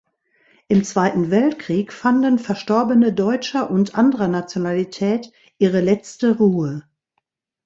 Im 0.67 0.83
Zweiten 0.83 1.29
Weltkrieg 1.29 1.93
fanden 1.93 2.39
Verstorbene 2.39 3.13
deutscher 3.13 3.69
und 3.69 3.93
anderer 3.93 4.27
Nationalität 4.27 5.31
ihre 5.59 5.79
letzte 5.79 6.37
Ruhe. 6.37 6.81